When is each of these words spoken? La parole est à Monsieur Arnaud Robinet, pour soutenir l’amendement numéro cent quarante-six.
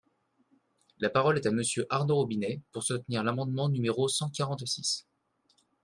La 0.97 1.11
parole 1.11 1.37
est 1.37 1.45
à 1.45 1.51
Monsieur 1.51 1.85
Arnaud 1.91 2.15
Robinet, 2.15 2.63
pour 2.71 2.81
soutenir 2.81 3.23
l’amendement 3.23 3.69
numéro 3.69 4.07
cent 4.07 4.31
quarante-six. 4.31 5.05